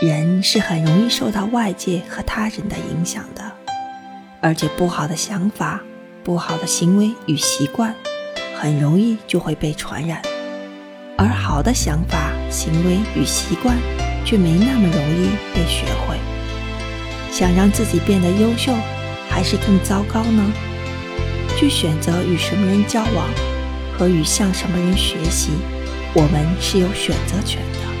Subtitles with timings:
[0.00, 3.52] 人是很容易受到外界和他人的影响的。
[4.40, 5.78] 而且不好的想法
[6.24, 7.94] 不好的行为与习惯
[8.58, 10.22] 很容易就会被传染。
[11.18, 13.76] 而好的想法行为与习惯
[14.24, 16.16] 却没那么容易被学会。
[17.30, 18.74] 想让自己变得优秀
[19.28, 20.50] 还是更糟糕呢？
[21.58, 23.28] 去选择与什么人交往
[23.98, 25.50] 和与向什么人学习
[26.14, 27.99] 我们是有选择权的。